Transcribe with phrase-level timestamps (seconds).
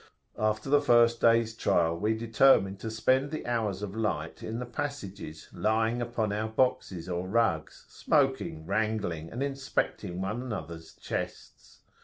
[0.39, 4.65] After the first day's trial, we determined to spend the hours of light in the
[4.65, 11.81] passages, lying upon our boxes or rugs, smoking, wrangling, and inspecting one another's chests.